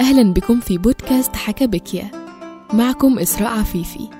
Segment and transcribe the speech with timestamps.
[0.00, 2.10] أهلا بكم في بودكاست حكى بكيا
[2.72, 4.10] معكم إسراء عفيفي.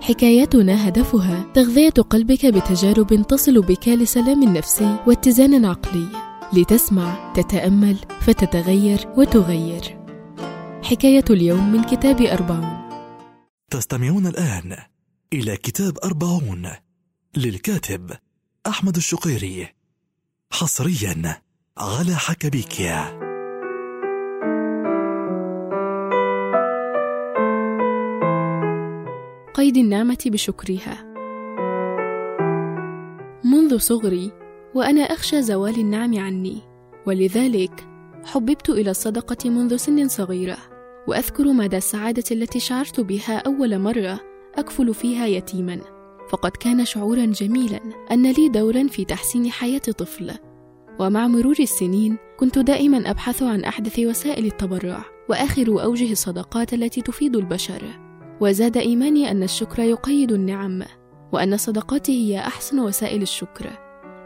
[0.00, 6.06] حكاياتنا هدفها تغذية قلبك بتجارب تصل بك لسلام نفسي واتزان عقلي.
[6.52, 9.98] لتسمع تتأمل فتتغير وتغير.
[10.82, 12.90] حكاية اليوم من كتاب أربعون.
[13.70, 14.76] تستمعون الآن
[15.32, 16.70] إلى كتاب أربعون
[17.36, 18.10] للكاتب
[18.66, 19.68] أحمد الشقيري
[20.52, 21.42] حصريا
[21.78, 23.19] على حكبيكيا
[29.60, 31.04] قيد النعمة بشكرها.
[33.44, 34.32] منذ صغري
[34.74, 36.60] وأنا أخشى زوال النعم عني
[37.06, 37.88] ولذلك
[38.24, 40.56] حببت إلى الصدقة منذ سن صغيرة
[41.08, 44.20] وأذكر مدى السعادة التي شعرت بها أول مرة
[44.54, 45.80] أكفل فيها يتيما.
[46.30, 47.80] فقد كان شعورا جميلا
[48.10, 50.32] أن لي دورا في تحسين حياة طفل
[51.00, 57.36] ومع مرور السنين كنت دائما أبحث عن أحدث وسائل التبرع وآخر أوجه الصدقات التي تفيد
[57.36, 58.09] البشر.
[58.40, 60.82] وزاد إيماني أن الشكر يقيد النعم
[61.32, 63.66] وأن صدقاتي هي أحسن وسائل الشكر.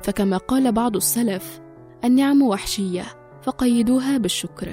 [0.03, 1.61] فكما قال بعض السلف
[2.05, 3.05] النعم وحشية
[3.43, 4.69] فقيدوها بالشكر.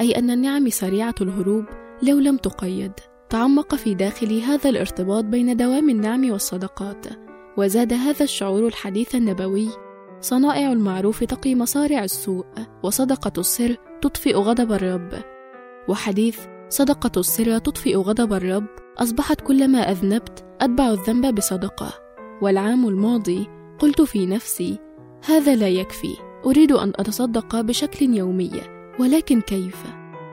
[0.00, 1.64] أي أن النعم سريعة الهروب
[2.02, 2.92] لو لم تقيد.
[3.30, 7.06] تعمق في داخلي هذا الارتباط بين دوام النعم والصدقات.
[7.56, 9.68] وزاد هذا الشعور الحديث النبوي
[10.20, 12.46] صنائع المعروف تقي مصارع السوء
[12.82, 15.12] وصدقة السر تطفئ غضب الرب.
[15.88, 18.66] وحديث صدقة السر تطفئ غضب الرب
[18.98, 21.92] أصبحت كلما أذنبت أتبع الذنب بصدقة.
[22.42, 23.46] والعام الماضي
[23.78, 24.78] قلت في نفسي
[25.24, 28.50] هذا لا يكفي أريد أن أتصدق بشكل يومي
[29.00, 29.84] ولكن كيف؟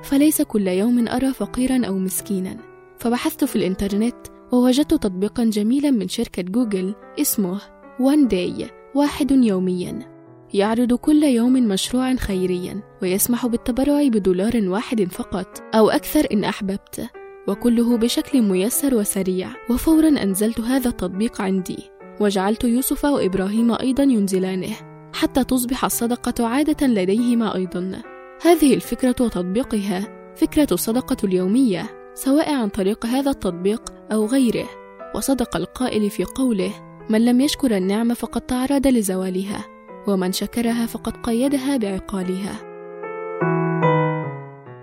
[0.04, 2.58] فليس كل يوم أرى فقيرا أو مسكينا.
[3.00, 4.16] فبحثت في الإنترنت
[4.52, 7.60] ووجدت تطبيقا جميلا من شركة جوجل اسمه
[8.00, 10.13] One Day واحد يوميا.
[10.54, 17.10] يعرض كل يوم مشروعا خيريا ويسمح بالتبرع بدولار واحد فقط أو أكثر إن أحببت.
[17.48, 19.50] وكله بشكل ميسر وسريع.
[19.70, 21.78] وفورا أنزلت هذا التطبيق عندي.
[22.20, 24.76] وجعلت يوسف وإبراهيم أيضا ينزلانه.
[25.14, 28.02] حتى تصبح الصدقة عادة لديهما أيضا.
[28.42, 33.82] هذه الفكرة وتطبيقها فكرة الصدقة اليومية سواء عن طريق هذا التطبيق
[34.12, 34.70] أو غيره.
[35.16, 36.72] وصدق القائل في قوله
[37.10, 39.73] من لم يشكر النعمة فقد تعرض لزوالها
[40.08, 42.56] ومن شكرها فقد قيدها بعقالها.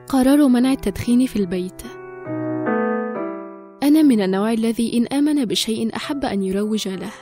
[0.09, 1.83] قرار منع التدخين في البيت.
[3.83, 7.13] أنا من النوع الذي إن آمن بشيء أحب أن يروج له.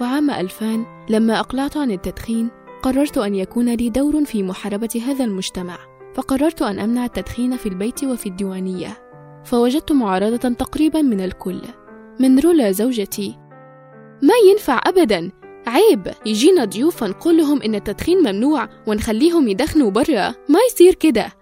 [0.00, 2.50] وعام 2000 لما أقلعت عن التدخين
[2.82, 5.78] قررت أن يكون لي دور في محاربة هذا المجتمع.
[6.14, 8.88] فقررت أن أمنع التدخين في البيت وفي الديوانية.
[9.44, 11.60] فوجدت معارضة تقريبا من الكل.
[12.20, 13.38] من رولا زوجتي.
[14.22, 15.37] ما ينفع أبدا!
[15.68, 21.32] عيب يجينا ضيوف نقول لهم إن التدخين ممنوع ونخليهم يدخنوا برا ما يصير كده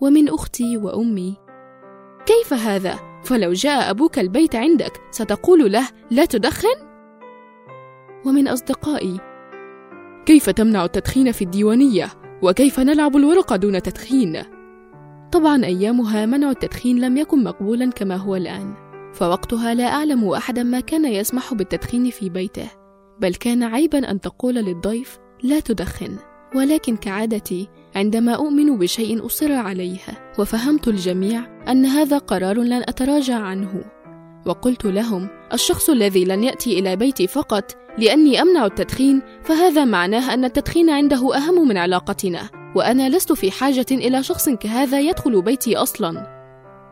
[0.00, 1.36] ومن أختي وأمي
[2.26, 6.74] كيف هذا؟ فلو جاء أبوك البيت عندك ستقول له لا تدخن؟
[8.26, 9.20] ومن أصدقائي
[10.26, 12.08] كيف تمنع التدخين في الديوانية؟
[12.42, 14.42] وكيف نلعب الورقة دون تدخين؟
[15.32, 18.74] طبعا أيامها منع التدخين لم يكن مقبولا كما هو الآن
[19.12, 22.83] فوقتها لا أعلم أحدا ما كان يسمح بالتدخين في بيته
[23.20, 26.16] بل كان عيبا أن تقول للضيف لا تدخن.
[26.54, 30.00] ولكن كعادتي عندما أؤمن بشيء أصر عليه
[30.38, 33.84] وفهمت الجميع أن هذا قرار لن أتراجع عنه.
[34.46, 40.44] وقلت لهم الشخص الذي لن يأتي إلى بيتي فقط لأني أمنع التدخين فهذا معناه أن
[40.44, 46.34] التدخين عنده أهم من علاقتنا وأنا لست في حاجة إلى شخص كهذا يدخل بيتي أصلا.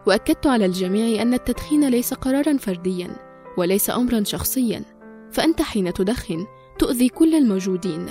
[0.06, 3.10] وأكدت على الجميع أن التدخين ليس قرارا فرديا
[3.58, 4.82] وليس أمرا شخصيا.
[5.32, 6.46] فأنت حين تدخن
[6.78, 8.06] تؤذي كل الموجودين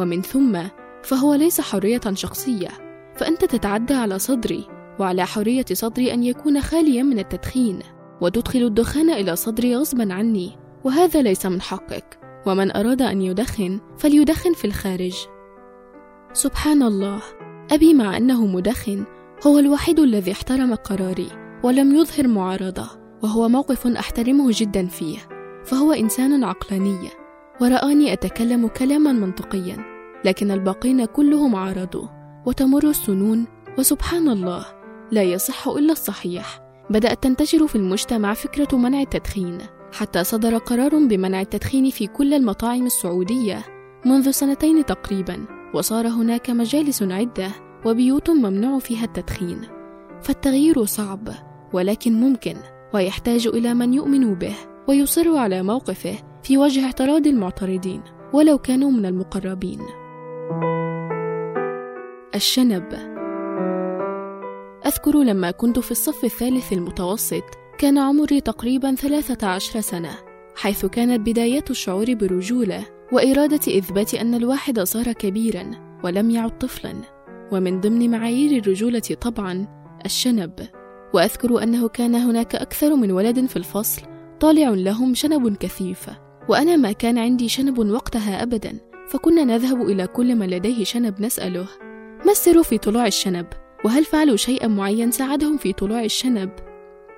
[0.00, 0.58] ومن ثم
[1.02, 2.68] فهو ليس حرية شخصية
[3.16, 4.66] فأنت تتعدى على صدري
[4.98, 7.78] وعلى حرية صدري أن يكون خاليا من التدخين
[8.20, 14.52] وتدخل الدخان إلى صدري غصبا عني وهذا ليس من حقك ومن أراد أن يدخن فليدخن
[14.52, 15.16] في الخارج.
[16.32, 17.22] سبحان الله.
[17.72, 19.04] أبي مع أنه مدخن
[19.46, 21.28] هو الوحيد الذي احترم قراري
[21.62, 22.86] ولم يظهر معارضة
[23.22, 25.35] وهو موقف أحترمه جدا فيه.
[25.66, 27.08] فهو إنسان عقلاني
[27.60, 29.76] ورآني أتكلم كلاما منطقيا
[30.24, 32.08] لكن الباقين كلهم عارضوا
[32.46, 33.46] وتمر السنون
[33.78, 34.66] وسبحان الله
[35.12, 36.60] لا يصح إلا الصحيح.
[36.90, 39.58] بدأت تنتشر في المجتمع فكرة منع التدخين
[39.92, 43.62] حتى صدر قرار بمنع التدخين في كل المطاعم السعودية
[44.04, 47.50] منذ سنتين تقريبا وصار هناك مجالس عدة
[47.84, 49.60] وبيوت ممنوع فيها التدخين.
[50.22, 51.28] فالتغيير صعب
[51.72, 52.56] ولكن ممكن
[52.94, 54.75] ويحتاج إلى من يؤمن به.
[54.88, 58.02] ويصر على موقفه في وجه اعتراض المعترضين
[58.32, 59.80] ولو كانوا من المقربين.
[62.34, 62.92] الشنب.
[64.86, 67.44] أذكر لما كنت في الصف الثالث المتوسط
[67.78, 70.10] كان عمري تقريبا 13 سنة
[70.56, 75.70] حيث كانت بداية الشعور برجولة وإرادة إثبات أن الواحد صار كبيرا
[76.04, 76.94] ولم يعد طفلا.
[77.52, 79.66] ومن ضمن معايير الرجولة طبعا
[80.04, 80.68] الشنب.
[81.14, 86.06] وأذكر أنه كان هناك أكثر من ولد في الفصل طالع لهم شنب كثيف
[86.48, 88.78] وأنا ما كان عندي شنب وقتها أبدا
[89.08, 91.66] فكنا نذهب إلى كل من لديه شنب نسأله
[92.24, 93.46] ما السر في طلوع الشنب؟
[93.84, 96.50] وهل فعلوا شيئا معين ساعدهم في طلوع الشنب؟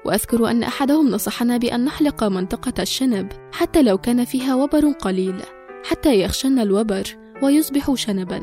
[0.04, 5.42] وأذكر أن أحدهم نصحنا بأن نحلق منطقة الشنب حتى لو كان فيها وبر قليل
[5.84, 7.02] حتى يخشن الوبر
[7.42, 8.42] ويصبح شنبا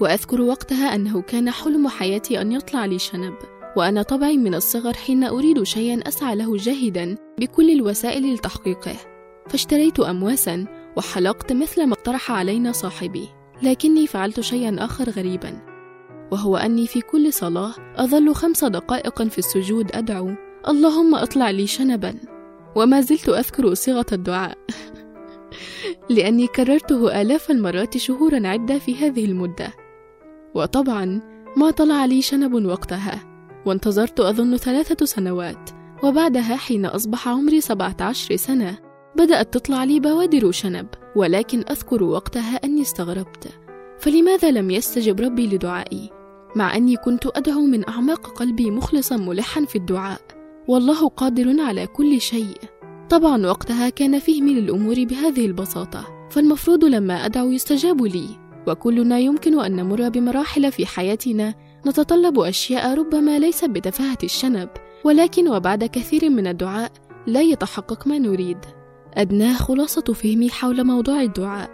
[0.00, 3.34] وأذكر وقتها أنه كان حلم حياتي أن يطلع لي شنب
[3.76, 8.96] وأنا طبعي من الصغر حين أريد شيئا أسعى له جاهدا بكل الوسائل لتحقيقه.
[9.48, 13.28] فاشتريت أمواسا وحلقت مثل ما اقترح علينا صاحبي
[13.62, 15.58] لكني فعلت شيئا آخر غريبا
[16.32, 20.30] وهو أني في كل صلاة أظل خمس دقائق في السجود أدعو
[20.68, 22.14] اللهم اطلع لي شنبا
[22.76, 24.58] وما زلت أذكر صيغة الدعاء
[26.10, 29.72] لأني كررته آلاف المرات شهورا عدة في هذه المدة.
[30.54, 31.20] وطبعا
[31.56, 33.35] ما طلع لي شنب وقتها.
[33.66, 35.70] وانتظرت أظن ثلاثة سنوات
[36.02, 38.78] وبعدها حين أصبح عمري 17 سنة
[39.16, 40.86] بدأت تطلع لي بوادر شنب
[41.16, 43.48] ولكن أذكر وقتها أني استغربت.
[43.98, 46.10] فلماذا لم يستجب ربي لدعائي؟
[46.56, 50.20] مع أني كنت أدعو من أعماق قلبي مخلصا ملحا في الدعاء.
[50.68, 52.56] والله قادر على كل شيء.
[53.10, 58.28] طبعا وقتها كان فهمي للأمور بهذه البساطة فالمفروض لما أدعو يستجاب لي.
[58.66, 61.54] وكلنا يمكن أن نمر بمراحل في حياتنا
[61.86, 64.68] نتطلب أشياء ربما ليست بتفاهة الشنب
[65.04, 66.92] ولكن وبعد كثير من الدعاء
[67.26, 68.58] لا يتحقق ما نريد.
[69.14, 71.70] أدناه خلاصة فهمي حول موضوع الدعاء.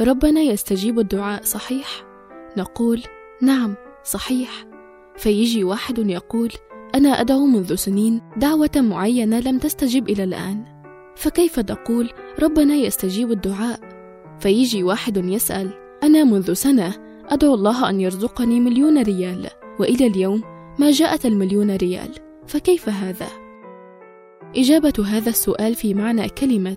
[0.00, 2.04] ربنا يستجيب الدعاء صحيح؟
[2.56, 3.02] نقول
[3.42, 3.74] نعم
[4.04, 4.64] صحيح.
[5.16, 6.52] فيجي واحد يقول
[6.94, 10.64] أنا أدعو منذ سنين دعوة معينة لم تستجب إلى الآن.
[11.16, 12.10] فكيف تقول
[12.42, 13.80] ربنا يستجيب الدعاء؟
[14.40, 15.70] فيجي واحد يسأل
[16.02, 19.48] أنا منذ سنة أدعو الله أن يرزقني مليون ريال
[19.80, 20.42] وإلى اليوم
[20.78, 22.10] ما جاءت المليون ريال
[22.46, 23.28] فكيف هذا؟
[24.56, 26.76] إجابة هذا السؤال في معنى كلمة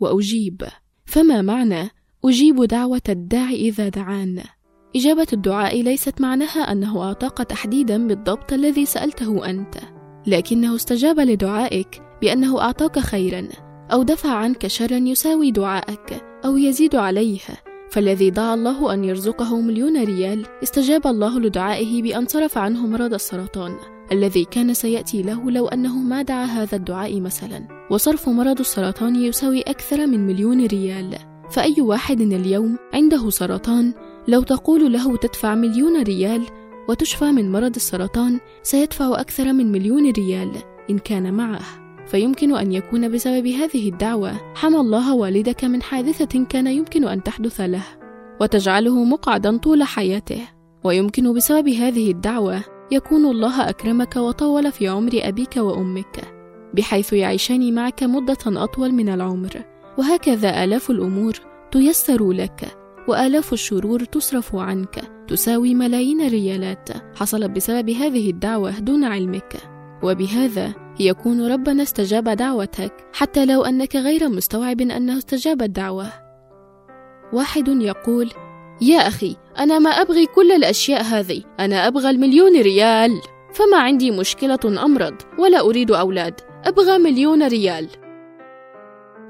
[0.00, 0.62] وأجيب.
[1.06, 1.90] فما معنى
[2.24, 4.42] أجيب دعوة الداعي إذا دعان؟
[4.96, 9.74] إجابة الدعاء ليست معناها أنه أعطاك تحديدا بالضبط الذي سألته أنت
[10.26, 13.48] لكنه استجاب لدعائك بأنه أعطاك خيرا
[13.92, 17.40] أو دفع عنك شرا يساوي دعائك أو يزيد عليه.
[17.90, 23.76] فالذي دعا الله أن يرزقه مليون ريال استجاب الله لدعائه بأن صرف عنه مرض السرطان
[24.12, 27.86] الذي كان سيأتي له لو أنه ما دعا هذا الدعاء مثلا.
[27.90, 31.18] وصرف مرض السرطان يساوي أكثر من مليون ريال.
[31.50, 33.94] فأي واحد اليوم عنده سرطان
[34.28, 36.46] لو تقول له تدفع مليون ريال
[36.88, 40.50] وتشفى من مرض السرطان سيدفع أكثر من مليون ريال
[40.90, 41.89] إن كان معه.
[42.10, 44.54] فيمكن أن يكون بسبب هذه الدعوة.
[44.54, 47.84] حمى الله والدك من حادثة كان يمكن أن تحدث له
[48.40, 50.40] وتجعله مقعدا طول حياته.
[50.84, 56.34] ويمكن بسبب هذه الدعوة يكون الله أكرمك وطول في عمر أبيك وأمك
[56.74, 59.52] بحيث يعيشان معك مدة أطول من العمر.
[59.98, 61.32] وهكذا آلاف الأمور
[61.72, 62.76] تيسر لك
[63.08, 69.56] وآلاف الشرور تصرف عنك تساوي ملايين الريالات حصلت بسبب هذه الدعوة دون علمك.
[70.02, 76.06] وبهذا يكون ربنا استجاب دعوتك حتى لو أنك غير مستوعب أنه استجاب الدعوة.
[77.32, 78.30] واحد يقول
[78.80, 83.20] يا أخي أنا ما أبغي كل الأشياء هذه أنا أبغى المليون ريال.
[83.54, 87.88] فما عندي مشكلة أمرض ولا أريد أولاد أبغى مليون ريال.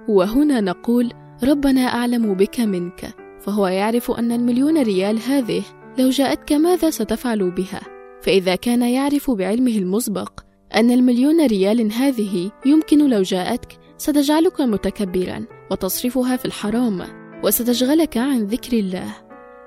[0.08, 1.12] وهنا نقول
[1.44, 3.14] ربنا أعلم بك منك.
[3.40, 5.62] فهو يعرف أن المليون ريال هذه
[5.98, 7.80] لو جاءتك ماذا ستفعل بها.
[8.22, 16.36] فإذا كان يعرف بعلمه المسبق أن المليون ريال هذه يمكن لو جاءتك ستجعلك متكبرا وتصرفها
[16.36, 17.02] في الحرام
[17.44, 19.14] وستشغلك عن ذكر الله.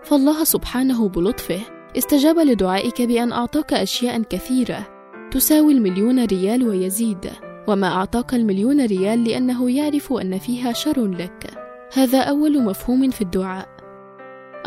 [0.04, 1.60] فالله سبحانه بلطفه
[1.98, 4.88] استجاب لدعائك بأن أعطاك أشياء كثيرة.
[5.32, 7.32] تساوي المليون ريال ويزيد
[7.68, 11.50] وما أعطاك المليون ريال لأنه يعرف أن فيها شر لك.
[11.94, 13.68] هذا أول مفهوم في الدعاء.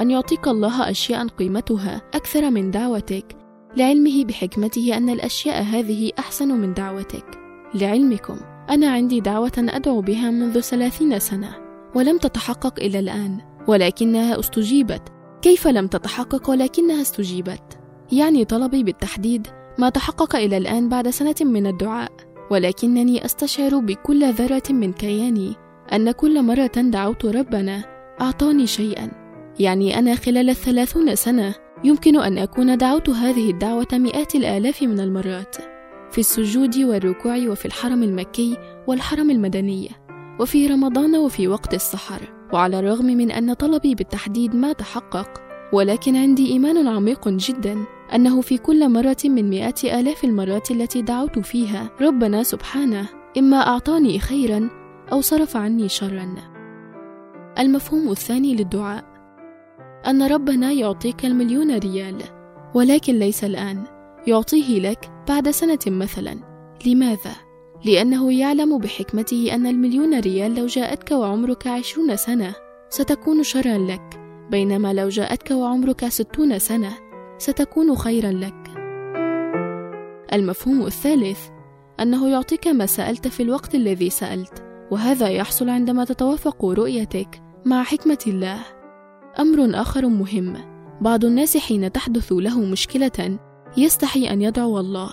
[0.00, 3.45] أن يعطيك الله أشياء قيمتها أكثر من دعوتك
[3.76, 7.24] لعلمه بحكمته أن الأشياء هذه أحسن من دعوتك.
[7.74, 8.36] لعلمكم
[8.70, 11.56] أنا عندي دعوة أدعو بها منذ ثلاثين سنة
[11.94, 15.02] ولم تتحقق إلى الآن ولكنها استجيبت.
[15.42, 17.78] كيف لم تتحقق ولكنها استجيبت؟
[18.12, 19.46] يعني طلبي بالتحديد
[19.78, 22.12] ما تحقق إلى الآن بعد سنة من الدعاء.
[22.50, 25.54] ولكنني أستشعر بكل ذرة من كياني
[25.92, 27.84] أن كل مرة دعوت ربنا
[28.20, 29.10] أعطاني شيئا.
[29.60, 35.56] يعني أنا خلال الثلاثون سنة يمكن أن أكون دعوت هذه الدعوة مئات الآلاف من المرات
[36.10, 38.56] في السجود والركوع وفي الحرم المكي
[38.86, 39.90] والحرم المدني
[40.40, 42.20] وفي رمضان وفي وقت السحر
[42.52, 45.42] وعلى الرغم من أن طلبي بالتحديد ما تحقق
[45.72, 51.38] ولكن عندي إيمان عميق جدا أنه في كل مرة من مئات آلاف المرات التي دعوت
[51.38, 54.70] فيها ربنا سبحانه إما أعطاني خيرا
[55.12, 56.34] أو صرف عني شرا.
[57.58, 59.15] المفهوم الثاني للدعاء.
[60.06, 62.16] أن ربنا يعطيك المليون ريال
[62.74, 63.84] ولكن ليس الآن.
[64.26, 66.36] يعطيه لك بعد سنة مثلا.
[66.86, 67.32] لماذا؟
[67.84, 72.54] لأنه يعلم بحكمته أن المليون ريال لو جاءتك وعمرك عشرون سنة
[72.88, 74.20] ستكون شرا لك.
[74.50, 76.92] بينما لو جاءتك وعمرك ستون سنة
[77.38, 78.70] ستكون خيرا لك.
[80.32, 81.40] المفهوم الثالث
[82.00, 88.18] أنه يعطيك ما سألت في الوقت الذي سألت وهذا يحصل عندما تتوافق رؤيتك مع حكمة
[88.26, 88.75] الله.
[89.40, 90.56] أمر آخر مهم.
[91.00, 93.38] بعض الناس حين تحدث له مشكلة
[93.76, 95.10] يستحي أن يدعو الله.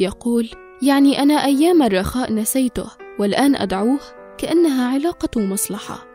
[0.00, 0.48] يقول
[0.82, 2.86] يعني أنا أيام الرخاء نسيته
[3.18, 4.00] والآن أدعوه
[4.38, 6.06] كأنها علاقة مصلحة.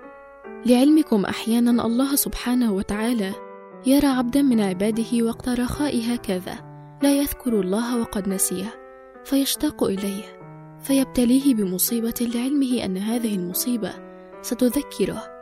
[0.65, 3.31] لعلمكم أحيانا الله سبحانه وتعالى
[3.85, 6.55] يرى عبدا من عباده وقت رخاء هكذا
[7.03, 8.73] لا يذكر الله وقد نسيه
[9.25, 10.23] فيشتاق إليه
[10.79, 13.93] فيبتليه بمصيبة لعلمه أن هذه المصيبة
[14.41, 15.34] ستذكره.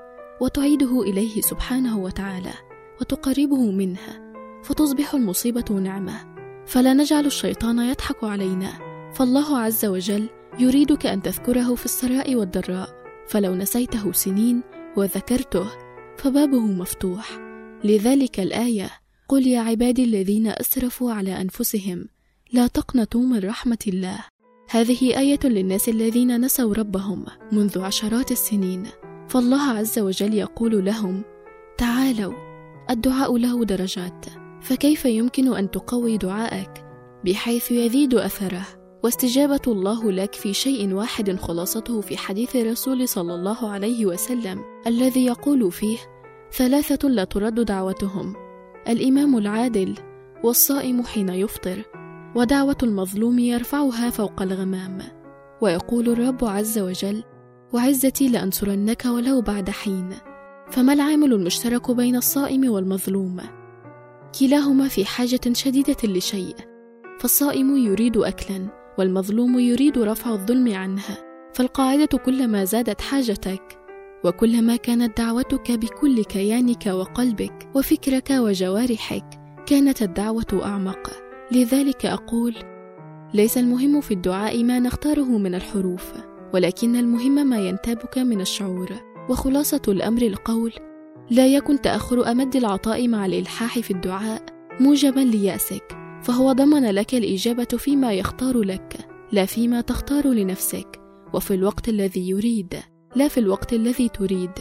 [0.43, 2.53] وتعيده إليه سبحانه وتعالى
[3.01, 4.33] وتقربه منها
[4.63, 6.35] فتصبح المصيبة نعمة.
[6.65, 8.71] فلا نجعل الشيطان يضحك علينا.
[9.13, 12.89] فالله عز وجل يريدك أن تذكره في السراء والضراء.
[13.27, 14.61] فلو نسيته سنين
[14.97, 15.67] وذكرته
[16.17, 17.39] فبابه مفتوح.
[17.83, 18.89] لذلك الآية
[19.27, 22.05] قل يا عبادي الذين أسرفوا على أنفسهم
[22.51, 24.19] لا تقنطوا من رحمة الله.
[24.69, 28.83] هذه آية للناس الذين نسوا ربهم منذ عشرات السنين.
[29.27, 31.23] فالله عز وجل يقول لهم
[31.77, 32.33] تعالوا
[32.89, 34.25] الدعاء له درجات
[34.61, 36.85] فكيف يمكن أن تقوي دعائك
[37.25, 38.65] بحيث يزيد أثره.
[39.03, 45.25] واستجابة الله لك في شيء واحد خلاصته في حديث الرسول صلى الله عليه وسلم الذي
[45.25, 45.97] يقول فيه
[46.51, 48.35] ثلاثة لا ترد دعوتهم
[48.89, 49.95] الإمام العادل
[50.43, 51.83] والصائم حين يفطر
[52.35, 54.99] ودعوة المظلوم يرفعها فوق الغمام.
[55.61, 57.23] ويقول الرب عز وجل
[57.73, 60.09] وعزتي لأنصرنك ولو بعد حين.
[60.69, 63.41] فما العامل المشترك بين الصائم والمظلوم؟
[64.39, 66.55] كلاهما في حاجة شديدة لشيء.
[67.19, 71.17] فالصائم يريد أكلا والمظلوم يريد رفع الظلم عنها
[71.53, 73.79] فالقاعدة كلما زادت حاجتك
[74.23, 79.25] وكلما كانت دعوتك بكل كيانك وقلبك وفكرك وجوارحك
[79.65, 81.11] كانت الدعوة أعمق.
[81.51, 82.55] لذلك أقول
[83.33, 86.13] ليس المهم في الدعاء ما نختاره من الحروف.
[86.53, 88.89] ولكن المهم ما ينتابك من الشعور.
[89.29, 90.73] وخلاصة الأمر القول
[91.29, 94.45] لا يكن تأخر أمد العطاء مع الإلحاح في الدعاء.
[94.79, 95.97] موجبا ليأسك.
[96.23, 98.97] فهو ضمن لك الإجابة فيما يختار لك
[99.31, 101.01] لا فيما تختار لنفسك.
[101.33, 102.75] وفي الوقت الذي يريد.
[103.15, 104.51] لا في الوقت الذي تريد.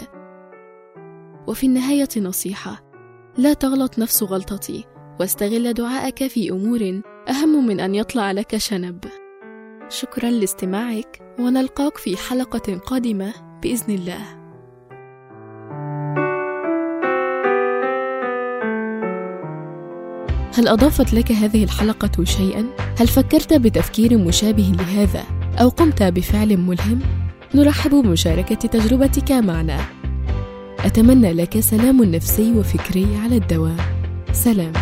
[1.48, 2.84] وفي النهاية نصيحة
[3.38, 4.84] لا تغلط نفس غلطتي.
[5.20, 9.04] واستغل دعاءك في أمور أهم من أن يطلع لك شنب.
[10.00, 13.32] شكرا لاستماعك ونلقاك في حلقة قادمة
[13.62, 14.42] بإذن الله
[20.54, 22.66] هل أضافت لك هذه الحلقة شيئا؟
[22.98, 25.24] هل فكرت بتفكير مشابه لهذا
[25.60, 27.00] أو قمت بفعل ملهم؟
[27.54, 29.80] نرحب بمشاركة تجربتك معنا
[30.78, 33.76] أتمنى لك سلام نفسي وفكري على الدوام
[34.32, 34.72] سلام